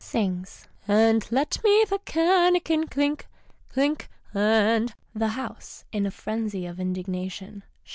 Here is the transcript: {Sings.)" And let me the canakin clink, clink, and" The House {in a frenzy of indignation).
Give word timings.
{Sings.)" 0.03 0.67
And 1.05 1.31
let 1.31 1.63
me 1.63 1.85
the 1.87 1.99
canakin 1.99 2.89
clink, 2.89 3.27
clink, 3.69 4.09
and" 4.33 4.95
The 5.21 5.27
House 5.27 5.85
{in 5.91 6.07
a 6.07 6.09
frenzy 6.09 6.65
of 6.65 6.79
indignation). 6.79 7.61